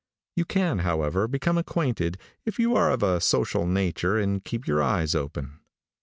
[0.35, 4.81] You can, however, become acquainted, if you are of a social nature and keep your
[4.81, 5.59] eyes open.